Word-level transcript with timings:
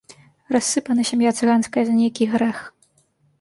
Рассыпана 0.55 1.05
сям'я 1.09 1.33
цыганская 1.41 1.83
за 1.91 1.99
нейкі 1.99 2.23
грэх. 2.33 2.57